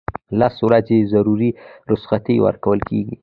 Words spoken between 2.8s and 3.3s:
کیږي.